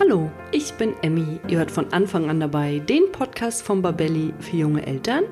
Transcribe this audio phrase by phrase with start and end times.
[0.00, 1.38] Hallo, ich bin Emmy.
[1.46, 5.22] Ihr hört von Anfang an dabei den Podcast von Babelli für junge Eltern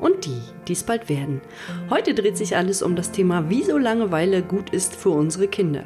[0.00, 1.40] und die, die es bald werden.
[1.88, 5.84] Heute dreht sich alles um das Thema, wieso Langeweile gut ist für unsere Kinder.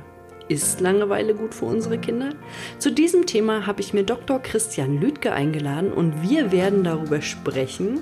[0.49, 2.31] Ist Langeweile gut für unsere Kinder?
[2.79, 4.41] Zu diesem Thema habe ich mir Dr.
[4.41, 8.01] Christian Lüdke eingeladen und wir werden darüber sprechen,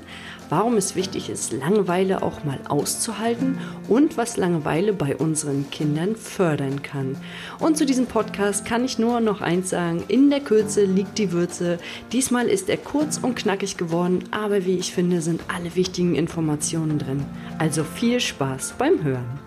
[0.51, 3.59] warum es wichtig ist, Langeweile auch mal auszuhalten
[3.89, 7.17] und was Langeweile bei unseren Kindern fördern kann.
[7.59, 11.33] Und zu diesem Podcast kann ich nur noch eins sagen, in der Kürze liegt die
[11.33, 11.79] Würze.
[12.13, 16.99] Diesmal ist er kurz und knackig geworden, aber wie ich finde, sind alle wichtigen Informationen
[16.99, 17.25] drin.
[17.59, 19.41] Also viel Spaß beim Hören.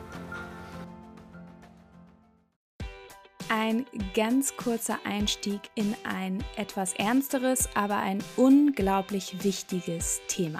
[3.49, 10.59] Ein ganz kurzer Einstieg in ein etwas ernsteres, aber ein unglaublich wichtiges Thema.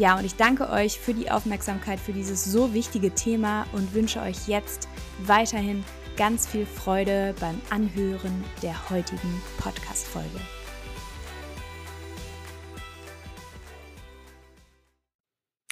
[0.00, 4.22] Ja, und ich danke euch für die Aufmerksamkeit für dieses so wichtige Thema und wünsche
[4.22, 4.88] euch jetzt
[5.26, 5.84] weiterhin
[6.16, 10.40] ganz viel Freude beim Anhören der heutigen Podcast-Folge.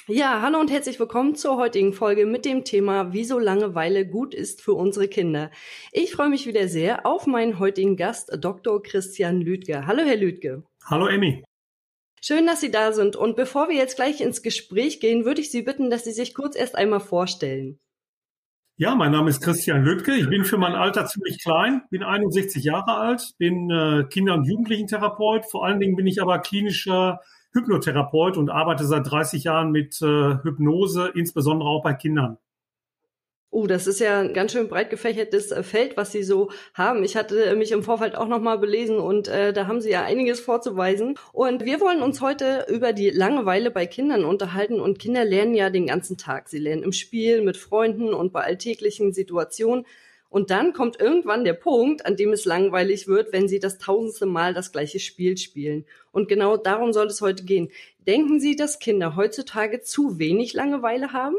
[0.05, 4.61] Ja, hallo und herzlich willkommen zur heutigen Folge mit dem Thema, wieso Langeweile gut ist
[4.61, 5.49] für unsere Kinder.
[5.91, 8.83] Ich freue mich wieder sehr auf meinen heutigen Gast, Dr.
[8.83, 9.87] Christian Lüdke.
[9.87, 10.61] Hallo, Herr Lüdke.
[10.85, 11.43] Hallo, Emmy.
[12.21, 13.15] Schön, dass Sie da sind.
[13.15, 16.33] Und bevor wir jetzt gleich ins Gespräch gehen, würde ich Sie bitten, dass Sie sich
[16.33, 17.79] kurz erst einmal vorstellen.
[18.81, 20.15] Ja, mein Name ist Christian Lüttke.
[20.15, 24.45] Ich bin für mein Alter ziemlich klein, bin 61 Jahre alt, bin äh, Kinder- und
[24.45, 25.45] Jugendlichentherapeut.
[25.51, 27.19] Vor allen Dingen bin ich aber klinischer
[27.53, 32.37] Hypnotherapeut und arbeite seit 30 Jahren mit äh, Hypnose, insbesondere auch bei Kindern.
[33.51, 37.03] Oh, das ist ja ein ganz schön breit gefächertes äh, Feld, was Sie so haben.
[37.03, 40.39] Ich hatte mich im Vorfeld auch nochmal belesen und äh, da haben Sie ja einiges
[40.39, 41.15] vorzuweisen.
[41.33, 44.79] Und wir wollen uns heute über die Langeweile bei Kindern unterhalten.
[44.79, 46.47] Und Kinder lernen ja den ganzen Tag.
[46.47, 49.87] Sie lernen im Spiel, mit Freunden und bei alltäglichen Situationen.
[50.29, 54.27] Und dann kommt irgendwann der Punkt, an dem es langweilig wird, wenn sie das tausendste
[54.27, 55.85] Mal das gleiche Spiel spielen.
[56.11, 57.69] Und genau darum soll es heute gehen.
[58.05, 61.35] Denken Sie, dass Kinder heutzutage zu wenig Langeweile haben?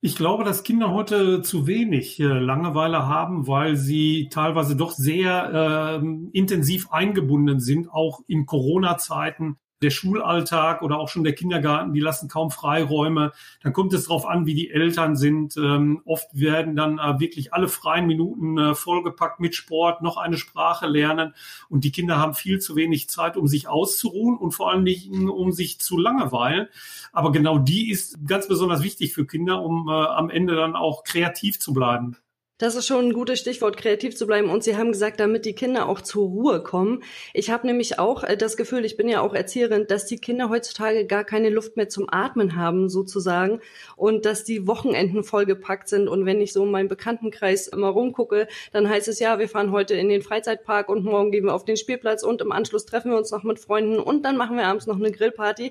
[0.00, 6.00] Ich glaube, dass Kinder heute zu wenig äh, Langeweile haben, weil sie teilweise doch sehr
[6.00, 12.00] äh, intensiv eingebunden sind, auch in Corona-Zeiten der Schulalltag oder auch schon der Kindergarten, die
[12.00, 13.32] lassen kaum Freiräume.
[13.62, 15.56] Dann kommt es darauf an, wie die Eltern sind.
[15.56, 20.36] Ähm, oft werden dann äh, wirklich alle freien Minuten äh, vollgepackt mit Sport, noch eine
[20.36, 21.34] Sprache lernen.
[21.68, 25.28] Und die Kinder haben viel zu wenig Zeit, um sich auszuruhen und vor allen Dingen,
[25.28, 26.68] um sich zu langeweilen.
[27.12, 31.04] Aber genau die ist ganz besonders wichtig für Kinder, um äh, am Ende dann auch
[31.04, 32.16] kreativ zu bleiben.
[32.58, 34.50] Das ist schon ein gutes Stichwort, kreativ zu bleiben.
[34.50, 37.04] Und Sie haben gesagt, damit die Kinder auch zur Ruhe kommen.
[37.32, 40.48] Ich habe nämlich auch äh, das Gefühl, ich bin ja auch Erzieherin, dass die Kinder
[40.48, 43.60] heutzutage gar keine Luft mehr zum Atmen haben, sozusagen.
[43.94, 46.08] Und dass die Wochenenden vollgepackt sind.
[46.08, 49.70] Und wenn ich so in meinem Bekanntenkreis immer rumgucke, dann heißt es ja, wir fahren
[49.70, 53.12] heute in den Freizeitpark und morgen gehen wir auf den Spielplatz und im Anschluss treffen
[53.12, 55.70] wir uns noch mit Freunden und dann machen wir abends noch eine Grillparty.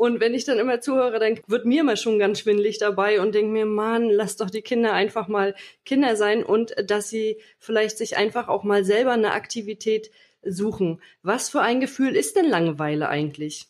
[0.00, 3.34] Und wenn ich dann immer zuhöre, dann wird mir mal schon ganz schwindlig dabei und
[3.34, 5.54] denke mir, Mann, lass doch die Kinder einfach mal
[5.84, 10.10] Kinder sein und dass sie vielleicht sich einfach auch mal selber eine Aktivität
[10.42, 11.02] suchen.
[11.22, 13.66] Was für ein Gefühl ist denn Langeweile eigentlich?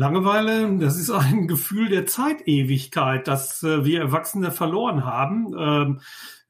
[0.00, 5.54] Langeweile, das ist ein Gefühl der Zeitewigkeit, das äh, wir Erwachsene verloren haben.
[5.58, 6.00] Ähm,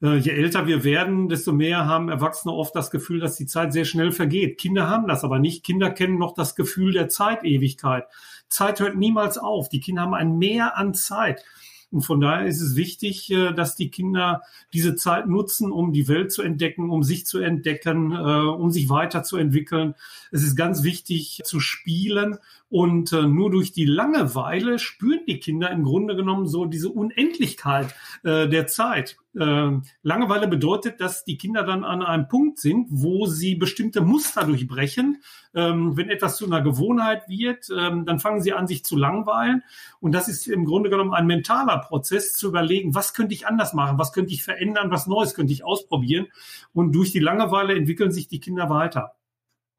[0.01, 3.73] äh, je älter wir werden, desto mehr haben Erwachsene oft das Gefühl, dass die Zeit
[3.73, 4.57] sehr schnell vergeht.
[4.57, 5.65] Kinder haben das aber nicht.
[5.65, 8.05] Kinder kennen noch das Gefühl der Zeitewigkeit.
[8.47, 9.67] Zeit hört niemals auf.
[9.67, 11.43] Die Kinder haben ein Mehr an Zeit.
[11.91, 16.07] Und von daher ist es wichtig, äh, dass die Kinder diese Zeit nutzen, um die
[16.07, 19.95] Welt zu entdecken, um sich zu entdecken, äh, um sich weiterzuentwickeln.
[20.31, 22.37] Es ist ganz wichtig zu spielen
[22.71, 27.93] und äh, nur durch die Langeweile spüren die Kinder im Grunde genommen so diese Unendlichkeit
[28.23, 29.17] der Zeit.
[29.39, 34.43] Ähm, Langeweile bedeutet, dass die Kinder dann an einem Punkt sind, wo sie bestimmte Muster
[34.43, 35.21] durchbrechen.
[35.55, 39.63] Ähm, wenn etwas zu einer Gewohnheit wird, ähm, dann fangen sie an, sich zu langweilen.
[40.01, 43.73] Und das ist im Grunde genommen ein mentaler Prozess, zu überlegen, was könnte ich anders
[43.73, 46.27] machen, was könnte ich verändern, was Neues könnte ich ausprobieren.
[46.73, 49.15] Und durch die Langeweile entwickeln sich die Kinder weiter.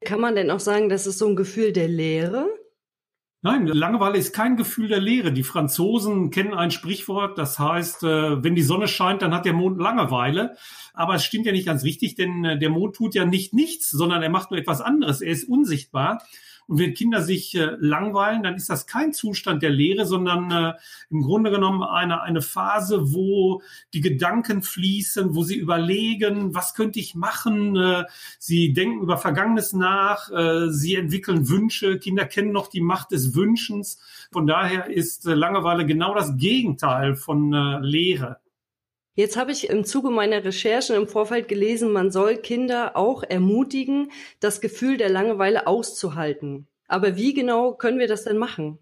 [0.03, 2.49] Kann man denn auch sagen, das ist so ein Gefühl der Leere?
[3.45, 5.33] Nein, Langeweile ist kein Gefühl der Leere.
[5.33, 9.51] Die Franzosen kennen ein Sprichwort, das heißt, äh, wenn die Sonne scheint, dann hat der
[9.51, 10.55] Mond Langeweile.
[10.93, 13.89] Aber es stimmt ja nicht ganz richtig, denn äh, der Mond tut ja nicht nichts,
[13.89, 15.19] sondern er macht nur etwas anderes.
[15.19, 16.23] Er ist unsichtbar.
[16.67, 20.73] Und wenn Kinder sich äh, langweilen, dann ist das kein Zustand der Lehre, sondern äh,
[21.09, 23.61] im Grunde genommen eine, eine Phase, wo
[23.93, 27.75] die Gedanken fließen, wo sie überlegen, was könnte ich machen?
[27.75, 28.05] Äh,
[28.39, 31.99] sie denken über Vergangenes nach, äh, sie entwickeln Wünsche.
[31.99, 33.99] Kinder kennen noch die Macht des Wünschens.
[34.31, 38.42] Von daher ist äh, Langeweile genau das Gegenteil von äh, Lehre.
[39.15, 44.11] Jetzt habe ich im Zuge meiner Recherchen im Vorfeld gelesen, man soll Kinder auch ermutigen,
[44.39, 46.67] das Gefühl der Langeweile auszuhalten.
[46.87, 48.79] Aber wie genau können wir das denn machen?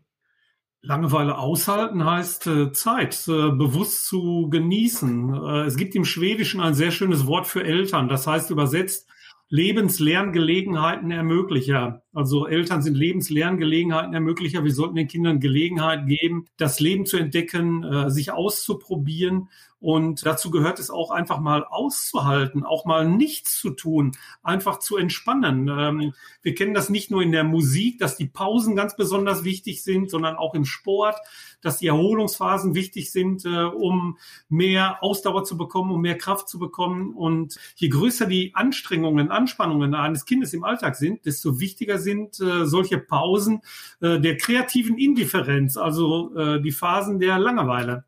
[0.83, 5.33] Langeweile aushalten heißt äh, Zeit äh, bewusst zu genießen.
[5.33, 9.07] Äh, es gibt im Schwedischen ein sehr schönes Wort für Eltern, das heißt übersetzt
[9.49, 12.03] Lebenslerngelegenheiten Ermöglicher.
[12.13, 14.63] Also Eltern sind Lebenslerngelegenheiten Ermöglicher.
[14.63, 19.47] Wir sollten den Kindern Gelegenheit geben, das Leben zu entdecken, äh, sich auszuprobieren
[19.81, 24.11] und dazu gehört es auch einfach mal auszuhalten, auch mal nichts zu tun,
[24.43, 25.67] einfach zu entspannen.
[25.69, 26.13] Ähm,
[26.43, 30.11] wir kennen das nicht nur in der Musik, dass die Pausen ganz besonders wichtig sind,
[30.11, 31.15] sondern auch im Sport,
[31.61, 34.19] dass die Erholungsphasen wichtig sind, äh, um
[34.49, 37.15] mehr Ausdauer zu bekommen, um mehr Kraft zu bekommen.
[37.15, 42.65] Und je größer die Anstrengungen, Anspannungen eines Kindes im Alltag sind, desto wichtiger sind äh,
[42.65, 43.61] solche Pausen
[44.01, 48.03] äh, der kreativen Indifferenz, also äh, die Phasen der Langeweile.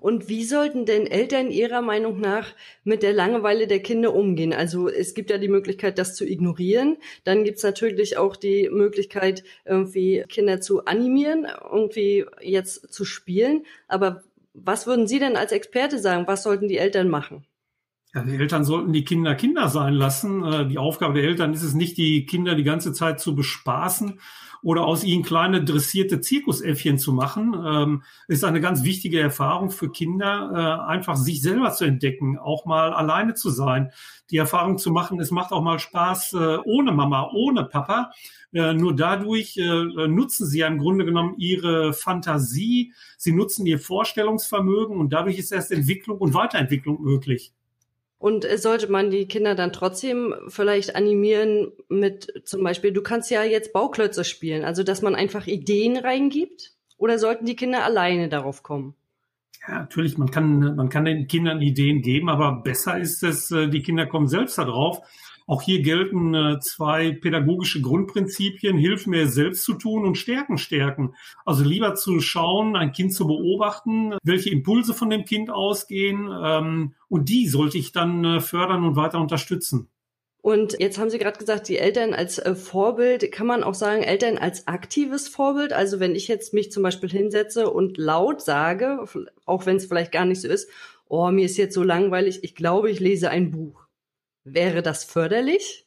[0.00, 2.54] Und wie sollten denn Eltern Ihrer Meinung nach
[2.84, 4.52] mit der Langeweile der Kinder umgehen?
[4.52, 6.98] Also es gibt ja die Möglichkeit, das zu ignorieren.
[7.24, 13.64] Dann gibt's natürlich auch die Möglichkeit, irgendwie Kinder zu animieren, irgendwie jetzt zu spielen.
[13.88, 14.22] Aber
[14.54, 16.28] was würden Sie denn als Experte sagen?
[16.28, 17.44] Was sollten die Eltern machen?
[18.14, 20.42] Ja, die Eltern sollten die Kinder Kinder sein lassen.
[20.42, 24.18] Äh, die Aufgabe der Eltern ist es nicht, die Kinder die ganze Zeit zu bespaßen
[24.62, 29.92] oder aus ihnen kleine dressierte Zirkusäffchen zu machen, ähm, ist eine ganz wichtige Erfahrung für
[29.92, 33.92] Kinder, äh, einfach sich selber zu entdecken, auch mal alleine zu sein,
[34.30, 38.10] die Erfahrung zu machen, es macht auch mal Spaß äh, ohne Mama, ohne Papa.
[38.50, 39.60] Nur dadurch
[40.08, 45.52] nutzen sie ja im Grunde genommen ihre Fantasie, sie nutzen ihr Vorstellungsvermögen und dadurch ist
[45.52, 47.52] erst Entwicklung und Weiterentwicklung möglich.
[48.18, 53.30] Und äh, sollte man die Kinder dann trotzdem vielleicht animieren mit zum Beispiel, du kannst
[53.30, 56.72] ja jetzt Bauklötze spielen, also dass man einfach Ideen reingibt?
[56.96, 58.94] Oder sollten die Kinder alleine darauf kommen?
[59.66, 63.68] Ja, natürlich, man kann, man kann den Kindern Ideen geben, aber besser ist es, äh,
[63.68, 65.00] die Kinder kommen selbst darauf.
[65.48, 68.76] Auch hier gelten äh, zwei pädagogische Grundprinzipien.
[68.76, 71.14] Hilf mir selbst zu tun und Stärken stärken.
[71.46, 76.28] Also lieber zu schauen, ein Kind zu beobachten, welche Impulse von dem Kind ausgehen.
[76.30, 79.88] Ähm, und die sollte ich dann äh, fördern und weiter unterstützen.
[80.42, 84.02] Und jetzt haben Sie gerade gesagt, die Eltern als äh, Vorbild, kann man auch sagen,
[84.02, 85.72] Eltern als aktives Vorbild?
[85.72, 89.02] Also wenn ich jetzt mich zum Beispiel hinsetze und laut sage,
[89.46, 90.68] auch wenn es vielleicht gar nicht so ist,
[91.08, 93.87] oh, mir ist jetzt so langweilig, ich glaube, ich lese ein Buch.
[94.54, 95.86] Wäre das förderlich?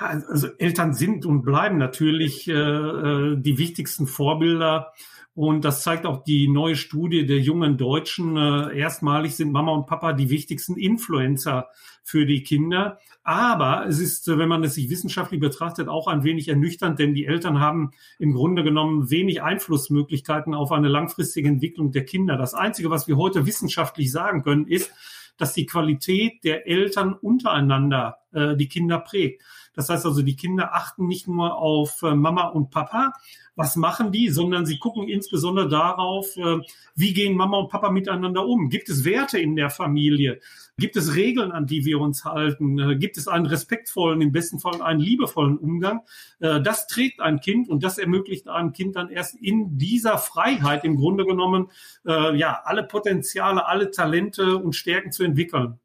[0.00, 4.92] Ja, also Eltern sind und bleiben natürlich äh, äh, die wichtigsten Vorbilder.
[5.34, 8.36] Und das zeigt auch die neue Studie der jungen Deutschen.
[8.36, 11.68] Äh, erstmalig sind Mama und Papa die wichtigsten Influencer
[12.02, 12.98] für die Kinder.
[13.22, 17.26] Aber es ist, wenn man es sich wissenschaftlich betrachtet, auch ein wenig ernüchternd, denn die
[17.26, 22.36] Eltern haben im Grunde genommen wenig Einflussmöglichkeiten auf eine langfristige Entwicklung der Kinder.
[22.36, 24.90] Das Einzige, was wir heute wissenschaftlich sagen können, ist,
[25.36, 29.42] dass die Qualität der Eltern untereinander äh, die Kinder prägt.
[29.74, 33.12] Das heißt also, die Kinder achten nicht nur auf äh, Mama und Papa,
[33.56, 36.58] was machen die, sondern sie gucken insbesondere darauf, äh,
[36.94, 38.68] wie gehen Mama und Papa miteinander um.
[38.68, 40.40] Gibt es Werte in der Familie?
[40.78, 42.98] Gibt es Regeln, an die wir uns halten?
[42.98, 46.00] Gibt es einen respektvollen, im besten Fall einen liebevollen Umgang?
[46.38, 50.96] Das trägt ein Kind und das ermöglicht einem Kind dann erst in dieser Freiheit im
[50.96, 51.70] Grunde genommen,
[52.04, 55.78] ja, alle Potenziale, alle Talente und Stärken zu entwickeln.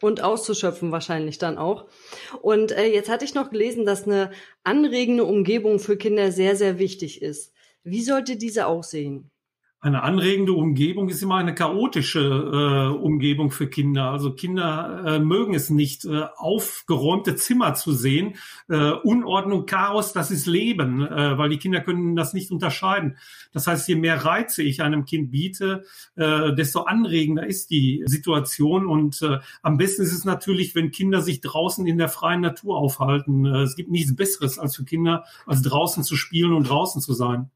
[0.00, 1.86] Und auszuschöpfen wahrscheinlich dann auch.
[2.42, 4.30] Und äh, jetzt hatte ich noch gelesen, dass eine
[4.64, 7.52] anregende Umgebung für Kinder sehr, sehr wichtig ist.
[7.82, 9.30] Wie sollte diese aussehen?
[9.78, 14.10] Eine anregende Umgebung ist immer eine chaotische äh, Umgebung für Kinder.
[14.10, 18.36] Also Kinder äh, mögen es nicht, äh, aufgeräumte Zimmer zu sehen.
[18.68, 23.18] Äh, Unordnung, Chaos, das ist Leben, äh, weil die Kinder können das nicht unterscheiden.
[23.52, 28.86] Das heißt, je mehr Reize ich einem Kind biete, äh, desto anregender ist die Situation.
[28.86, 32.78] Und äh, am besten ist es natürlich, wenn Kinder sich draußen in der freien Natur
[32.78, 33.44] aufhalten.
[33.44, 37.12] Äh, es gibt nichts Besseres als für Kinder, als draußen zu spielen und draußen zu
[37.12, 37.50] sein.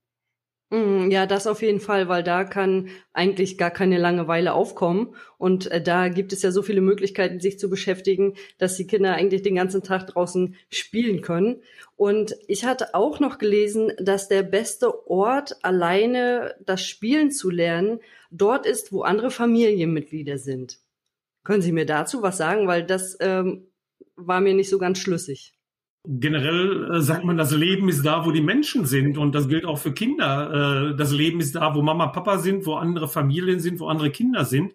[0.71, 5.17] Mm, ja, das auf jeden Fall, weil da kann eigentlich gar keine Langeweile aufkommen.
[5.37, 9.15] Und äh, da gibt es ja so viele Möglichkeiten, sich zu beschäftigen, dass die Kinder
[9.15, 11.63] eigentlich den ganzen Tag draußen spielen können.
[11.97, 17.99] Und ich hatte auch noch gelesen, dass der beste Ort, alleine das Spielen zu lernen,
[18.31, 20.79] dort ist, wo andere Familienmitglieder sind.
[21.43, 22.69] Können Sie mir dazu was sagen?
[22.69, 23.67] Weil das ähm,
[24.15, 25.53] war mir nicht so ganz schlüssig.
[26.05, 29.67] Generell äh, sagt man, das Leben ist da, wo die Menschen sind und das gilt
[29.67, 30.93] auch für Kinder.
[30.93, 34.11] Äh, das Leben ist da, wo Mama, Papa sind, wo andere Familien sind, wo andere
[34.11, 34.73] Kinder sind.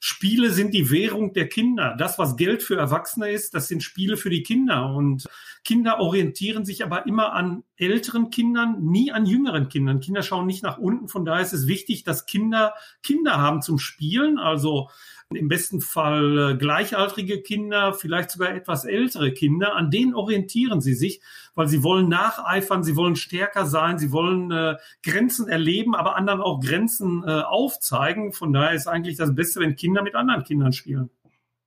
[0.00, 1.96] Spiele sind die Währung der Kinder.
[1.98, 4.94] Das, was Geld für Erwachsene ist, das sind Spiele für die Kinder.
[4.94, 5.26] Und
[5.64, 10.00] Kinder orientieren sich aber immer an älteren Kindern, nie an jüngeren Kindern.
[10.00, 11.08] Kinder schauen nicht nach unten.
[11.08, 14.38] Von daher ist es wichtig, dass Kinder Kinder haben zum Spielen.
[14.38, 14.90] Also
[15.34, 20.94] im besten Fall äh, gleichaltrige Kinder, vielleicht sogar etwas ältere Kinder, an denen orientieren sie
[20.94, 21.20] sich,
[21.54, 26.40] weil sie wollen nacheifern, sie wollen stärker sein, sie wollen äh, Grenzen erleben, aber anderen
[26.40, 28.32] auch Grenzen äh, aufzeigen.
[28.32, 31.10] Von daher ist eigentlich das Beste, wenn Kinder mit anderen Kindern spielen.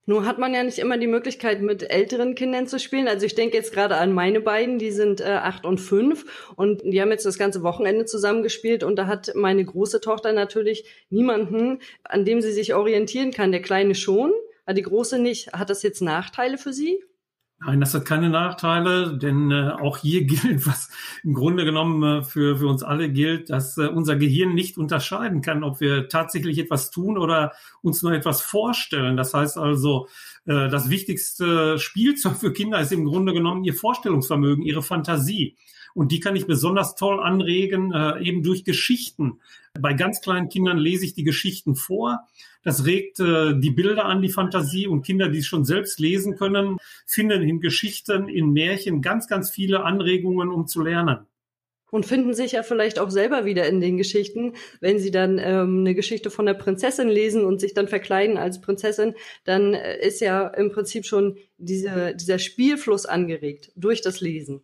[0.04, 3.06] Nur hat man ja nicht immer die Möglichkeit, mit älteren Kindern zu spielen.
[3.06, 6.82] Also ich denke jetzt gerade an meine beiden, die sind äh, acht und fünf und
[6.82, 11.78] die haben jetzt das ganze Wochenende zusammengespielt und da hat meine große Tochter natürlich niemanden,
[12.02, 13.52] an dem sie sich orientieren kann.
[13.52, 14.32] Der Kleine schon,
[14.66, 15.52] aber die Große nicht.
[15.52, 17.04] Hat das jetzt Nachteile für sie?
[17.64, 20.88] Nein, das hat keine Nachteile, denn äh, auch hier gilt, was
[21.22, 25.42] im Grunde genommen äh, für, für uns alle gilt, dass äh, unser Gehirn nicht unterscheiden
[25.42, 29.16] kann, ob wir tatsächlich etwas tun oder uns nur etwas vorstellen.
[29.16, 30.08] Das heißt also,
[30.44, 35.56] äh, das wichtigste Spielzeug für Kinder ist im Grunde genommen ihr Vorstellungsvermögen, ihre Fantasie.
[35.94, 39.40] Und die kann ich besonders toll anregen, äh, eben durch Geschichten.
[39.78, 42.26] Bei ganz kleinen Kindern lese ich die Geschichten vor.
[42.62, 46.36] Das regt äh, die Bilder an, die Fantasie und Kinder, die es schon selbst lesen
[46.36, 51.26] können, finden in Geschichten, in Märchen ganz, ganz viele Anregungen, um zu lernen
[51.92, 54.54] und finden sich ja vielleicht auch selber wieder in den Geschichten.
[54.80, 58.62] Wenn sie dann ähm, eine Geschichte von der Prinzessin lesen und sich dann verkleiden als
[58.62, 64.62] Prinzessin, dann äh, ist ja im Prinzip schon diese, dieser Spielfluss angeregt durch das Lesen.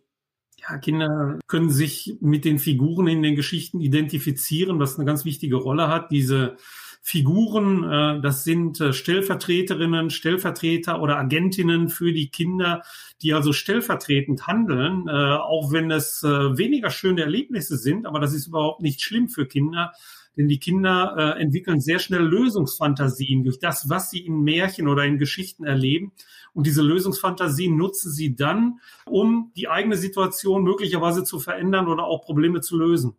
[0.61, 5.55] Ja, Kinder können sich mit den Figuren in den Geschichten identifizieren, was eine ganz wichtige
[5.55, 6.11] Rolle hat.
[6.11, 6.57] Diese
[7.01, 12.83] Figuren, äh, das sind äh, Stellvertreterinnen, Stellvertreter oder Agentinnen für die Kinder,
[13.21, 18.47] die also stellvertretend handeln, äh, auch wenn es weniger schöne Erlebnisse sind, aber das ist
[18.47, 19.93] überhaupt nicht schlimm für Kinder,
[20.39, 25.03] denn die Kinder äh, entwickeln sehr schnell Lösungsfantasien durch das, was sie in Märchen oder
[25.03, 26.13] in Geschichten erleben.
[26.53, 32.21] Und diese Lösungsfantasien nutzen sie dann, um die eigene Situation möglicherweise zu verändern oder auch
[32.21, 33.17] Probleme zu lösen.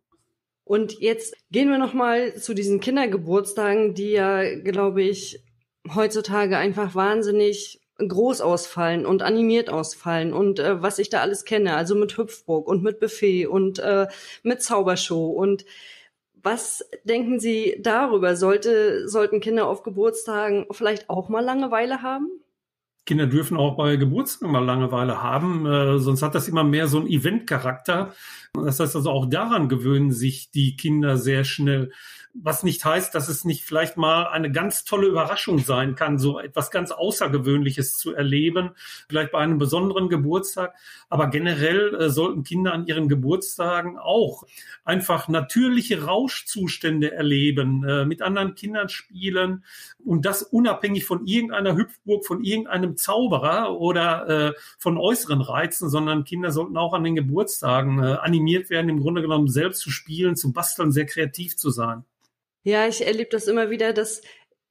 [0.65, 5.45] Und jetzt gehen wir noch mal zu diesen Kindergeburtstagen, die ja, glaube ich,
[5.95, 11.77] heutzutage einfach wahnsinnig groß ausfallen und animiert ausfallen und äh, was ich da alles kenne,
[11.77, 14.07] also mit Hüpfburg und mit Buffet und äh,
[14.43, 15.67] mit Zaubershow und
[16.43, 18.37] was denken Sie darüber?
[18.37, 22.29] Sollte, sollten Kinder auf Geburtstagen vielleicht auch mal Langeweile haben?
[23.07, 26.99] Kinder dürfen auch bei Geburtstagen mal Langeweile haben, äh, sonst hat das immer mehr so
[26.99, 28.15] einen Eventcharakter.
[28.53, 31.93] Das heißt also auch daran gewöhnen sich die Kinder sehr schnell
[32.33, 36.39] was nicht heißt, dass es nicht vielleicht mal eine ganz tolle Überraschung sein kann, so
[36.39, 38.71] etwas ganz Außergewöhnliches zu erleben,
[39.09, 40.75] vielleicht bei einem besonderen Geburtstag.
[41.09, 44.45] Aber generell äh, sollten Kinder an ihren Geburtstagen auch
[44.85, 49.65] einfach natürliche Rauschzustände erleben, äh, mit anderen Kindern spielen
[50.05, 56.25] und das unabhängig von irgendeiner Hüpfburg, von irgendeinem Zauberer oder äh, von äußeren Reizen, sondern
[56.25, 60.37] Kinder sollten auch an den Geburtstagen äh, animiert werden, im Grunde genommen selbst zu spielen,
[60.37, 62.05] zu basteln, sehr kreativ zu sein.
[62.63, 64.23] Ja, ich erlebe das immer wieder, dass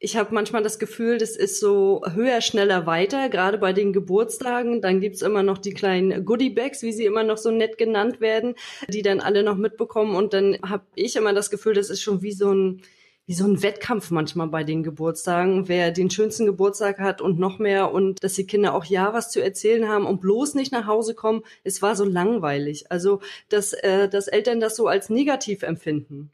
[0.01, 4.81] ich habe manchmal das Gefühl, das ist so höher, schneller, weiter, gerade bei den Geburtstagen.
[4.81, 8.55] Dann gibt's immer noch die kleinen Goodie-Bags, wie sie immer noch so nett genannt werden,
[8.88, 10.15] die dann alle noch mitbekommen.
[10.15, 12.81] Und dann habe ich immer das Gefühl, das ist schon wie so ein
[13.25, 17.60] wie so ein Wettkampf manchmal bei den Geburtstagen, wer den schönsten Geburtstag hat und noch
[17.60, 20.88] mehr und dass die Kinder auch ja was zu erzählen haben und bloß nicht nach
[20.88, 21.43] Hause kommen.
[21.63, 22.91] Es war so langweilig.
[22.91, 23.19] Also,
[23.50, 26.31] dass, äh, dass Eltern das so als negativ empfinden.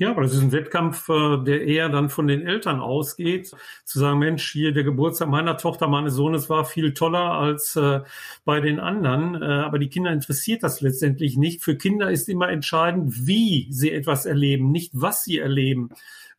[0.00, 3.52] Ja, aber das ist ein Wettkampf, äh, der eher dann von den Eltern ausgeht,
[3.84, 8.02] zu sagen, Mensch, hier der Geburtstag meiner Tochter, meines Sohnes war viel toller als äh,
[8.44, 9.42] bei den anderen.
[9.42, 11.64] Äh, aber die Kinder interessiert das letztendlich nicht.
[11.64, 15.90] Für Kinder ist immer entscheidend, wie sie etwas erleben, nicht was sie erleben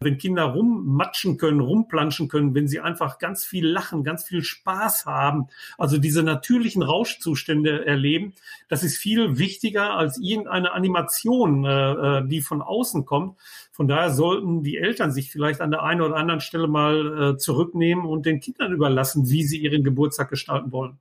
[0.01, 5.05] wenn Kinder rummatschen können, rumplanschen können, wenn sie einfach ganz viel lachen, ganz viel Spaß
[5.05, 8.33] haben, also diese natürlichen Rauschzustände erleben,
[8.69, 13.37] das ist viel wichtiger als irgendeine Animation, äh, äh, die von außen kommt.
[13.73, 17.37] Von daher sollten die Eltern sich vielleicht an der einen oder anderen Stelle mal äh,
[17.37, 20.97] zurücknehmen und den Kindern überlassen, wie sie ihren Geburtstag gestalten wollen.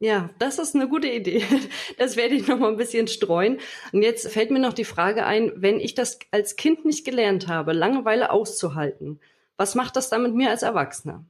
[0.00, 1.42] Ja, das ist eine gute Idee.
[1.98, 3.58] Das werde ich noch mal ein bisschen streuen.
[3.92, 7.48] Und jetzt fällt mir noch die Frage ein, wenn ich das als Kind nicht gelernt
[7.48, 9.20] habe, Langeweile auszuhalten,
[9.56, 11.24] was macht das dann mit mir als Erwachsener?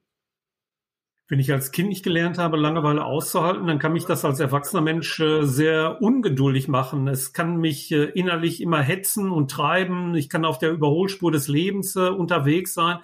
[1.31, 4.83] Wenn ich als Kind nicht gelernt habe, Langeweile auszuhalten, dann kann mich das als erwachsener
[4.83, 7.07] Mensch äh, sehr ungeduldig machen.
[7.07, 10.15] Es kann mich äh, innerlich immer hetzen und treiben.
[10.15, 12.99] Ich kann auf der Überholspur des Lebens äh, unterwegs sein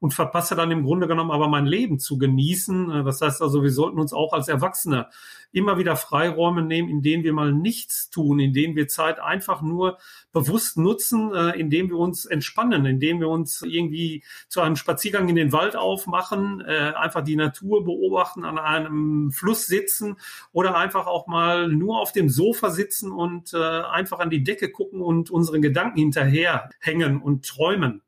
[0.00, 3.04] und verpasse dann im Grunde genommen aber mein Leben zu genießen.
[3.04, 5.08] Das heißt also, wir sollten uns auch als Erwachsene
[5.52, 9.62] immer wieder Freiräume nehmen, in denen wir mal nichts tun, in denen wir Zeit einfach
[9.62, 9.98] nur
[10.32, 15.36] bewusst nutzen, äh, indem wir uns entspannen, indem wir uns irgendwie zu einem Spaziergang in
[15.36, 20.16] den Wald aufmachen, äh, einfach die Natur beobachten, an einem Fluss sitzen
[20.52, 24.70] oder einfach auch mal nur auf dem Sofa sitzen und äh, einfach an die Decke
[24.70, 28.02] gucken und unseren Gedanken hinterher hängen und träumen.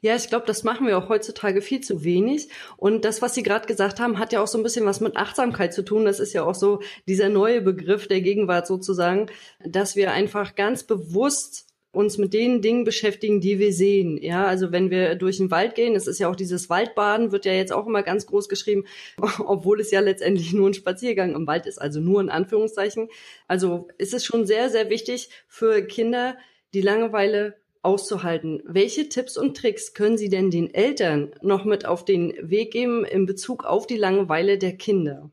[0.00, 2.48] Ja, ich glaube, das machen wir auch heutzutage viel zu wenig.
[2.76, 5.16] Und das, was Sie gerade gesagt haben, hat ja auch so ein bisschen was mit
[5.16, 6.04] Achtsamkeit zu tun.
[6.04, 9.26] Das ist ja auch so dieser neue Begriff der Gegenwart sozusagen,
[9.64, 11.66] dass wir einfach ganz bewusst
[11.96, 14.22] uns mit den Dingen beschäftigen, die wir sehen.
[14.22, 17.46] Ja, also wenn wir durch den Wald gehen, das ist ja auch dieses Waldbaden, wird
[17.46, 18.84] ja jetzt auch immer ganz groß geschrieben,
[19.38, 23.08] obwohl es ja letztendlich nur ein Spaziergang im Wald ist, also nur in Anführungszeichen.
[23.48, 26.36] Also ist es schon sehr, sehr wichtig für Kinder,
[26.74, 28.62] die Langeweile auszuhalten.
[28.66, 33.04] Welche Tipps und Tricks können Sie denn den Eltern noch mit auf den Weg geben
[33.04, 35.30] in Bezug auf die Langeweile der Kinder?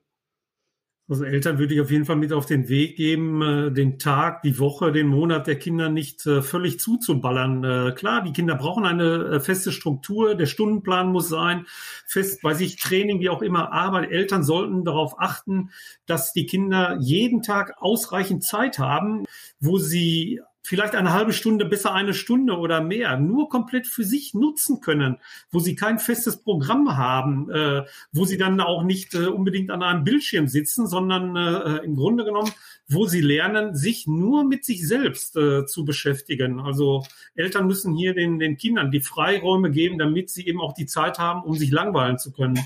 [1.09, 4.41] Also Eltern würde ich auf jeden Fall mit auf den Weg geben, äh, den Tag,
[4.41, 7.63] die Woche, den Monat der Kinder nicht äh, völlig zuzuballern.
[7.63, 11.65] Äh, klar, die Kinder brauchen eine feste Struktur, der Stundenplan muss sein,
[12.07, 15.71] fest bei sich Training, wie auch immer, aber Eltern sollten darauf achten,
[16.05, 19.25] dass die Kinder jeden Tag ausreichend Zeit haben,
[19.59, 24.33] wo sie vielleicht eine halbe Stunde, besser eine Stunde oder mehr, nur komplett für sich
[24.33, 25.17] nutzen können,
[25.51, 29.83] wo sie kein festes Programm haben, äh, wo sie dann auch nicht äh, unbedingt an
[29.83, 32.51] einem Bildschirm sitzen, sondern äh, im Grunde genommen,
[32.87, 36.59] wo sie lernen, sich nur mit sich selbst äh, zu beschäftigen.
[36.59, 40.85] Also Eltern müssen hier den, den Kindern die Freiräume geben, damit sie eben auch die
[40.85, 42.59] Zeit haben, um sich langweilen zu können.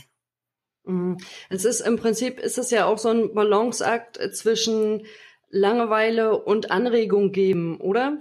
[0.88, 1.18] Mhm.
[1.50, 5.04] Es ist im Prinzip ist es ja auch so ein Balanceakt zwischen
[5.50, 8.18] Langeweile und Anregung geben, oder?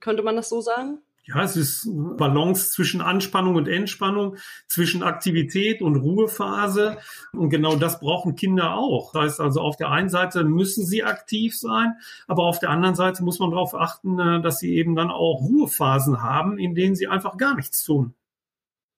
[0.00, 0.98] Könnte man das so sagen?
[1.28, 4.36] Ja, es ist Balance zwischen Anspannung und Entspannung,
[4.68, 6.98] zwischen Aktivität und Ruhephase.
[7.32, 9.10] Und genau das brauchen Kinder auch.
[9.12, 11.94] Das heißt also, auf der einen Seite müssen sie aktiv sein,
[12.28, 15.40] aber auf der anderen Seite muss man darauf achten, äh, dass sie eben dann auch
[15.40, 18.14] Ruhephasen haben, in denen sie einfach gar nichts tun.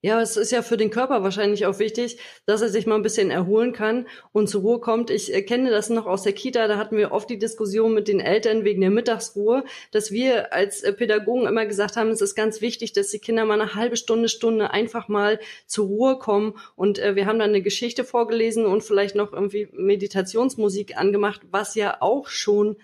[0.01, 3.01] Ja, es ist ja für den Körper wahrscheinlich auch wichtig, dass er sich mal ein
[3.01, 5.09] bisschen erholen kann und zur Ruhe kommt.
[5.09, 8.07] Ich äh, kenne das noch aus der Kita, da hatten wir oft die Diskussion mit
[8.07, 12.35] den Eltern wegen der Mittagsruhe, dass wir als äh, Pädagogen immer gesagt haben, es ist
[12.35, 16.57] ganz wichtig, dass die Kinder mal eine halbe Stunde, Stunde einfach mal zur Ruhe kommen.
[16.77, 21.75] Und äh, wir haben dann eine Geschichte vorgelesen und vielleicht noch irgendwie Meditationsmusik angemacht, was
[21.75, 22.77] ja auch schon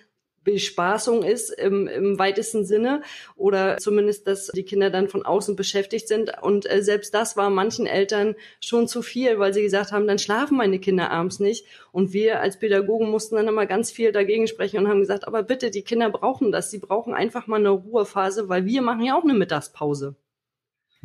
[0.46, 3.02] Bespaßung ist im, im weitesten Sinne
[3.36, 6.32] oder zumindest, dass die Kinder dann von außen beschäftigt sind.
[6.42, 10.20] Und äh, selbst das war manchen Eltern schon zu viel, weil sie gesagt haben, dann
[10.20, 11.66] schlafen meine Kinder abends nicht.
[11.92, 15.44] Und wir als Pädagogen mussten dann immer ganz viel dagegen sprechen und haben gesagt, aber
[15.44, 16.72] bitte, die Kinder brauchen das.
[16.72, 20.16] Sie brauchen einfach mal eine Ruhephase, weil wir machen ja auch eine Mittagspause.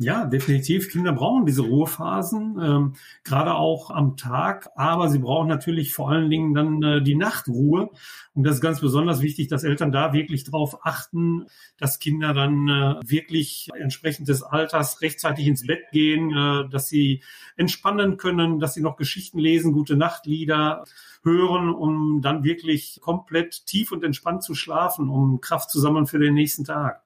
[0.03, 0.89] Ja, definitiv.
[0.89, 4.71] Kinder brauchen diese Ruhephasen, ähm, gerade auch am Tag.
[4.75, 7.91] Aber sie brauchen natürlich vor allen Dingen dann äh, die Nachtruhe.
[8.33, 11.45] Und das ist ganz besonders wichtig, dass Eltern da wirklich darauf achten,
[11.77, 17.21] dass Kinder dann äh, wirklich entsprechend des Alters rechtzeitig ins Bett gehen, äh, dass sie
[17.55, 20.83] entspannen können, dass sie noch Geschichten lesen, gute Nachtlieder
[21.23, 26.17] hören, um dann wirklich komplett tief und entspannt zu schlafen, um Kraft zu sammeln für
[26.17, 27.03] den nächsten Tag.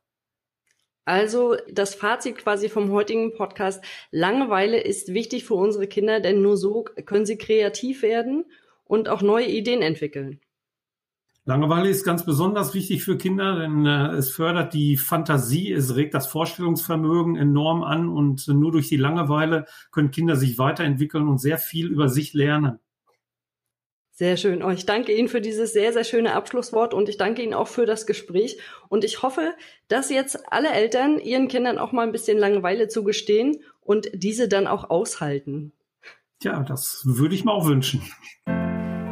[1.05, 3.83] Also das Fazit quasi vom heutigen Podcast.
[4.11, 8.45] Langeweile ist wichtig für unsere Kinder, denn nur so können sie kreativ werden
[8.83, 10.41] und auch neue Ideen entwickeln.
[11.47, 16.15] Langeweile ist ganz besonders wichtig für Kinder, denn äh, es fördert die Fantasie, es regt
[16.15, 21.59] das Vorstellungsvermögen enorm an und nur durch die Langeweile können Kinder sich weiterentwickeln und sehr
[21.59, 22.79] viel über sich lernen.
[24.17, 24.63] Sehr schön.
[24.63, 27.67] Oh, ich danke Ihnen für dieses sehr, sehr schöne Abschlusswort und ich danke Ihnen auch
[27.67, 28.57] für das Gespräch.
[28.87, 29.53] Und ich hoffe,
[29.89, 34.67] dass jetzt alle Eltern ihren Kindern auch mal ein bisschen Langeweile zugestehen und diese dann
[34.67, 35.73] auch aushalten.
[36.41, 38.03] Ja, das würde ich mir auch wünschen.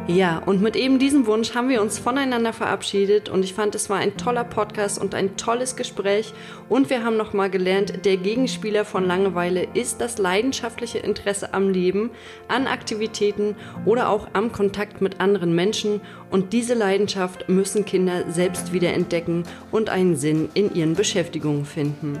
[0.06, 3.88] Ja, und mit eben diesem Wunsch haben wir uns voneinander verabschiedet und ich fand, es
[3.88, 6.34] war ein toller Podcast und ein tolles Gespräch
[6.68, 12.10] und wir haben nochmal gelernt, der Gegenspieler von Langeweile ist das leidenschaftliche Interesse am Leben,
[12.48, 18.74] an Aktivitäten oder auch am Kontakt mit anderen Menschen und diese Leidenschaft müssen Kinder selbst
[18.74, 22.20] wieder entdecken und einen Sinn in ihren Beschäftigungen finden.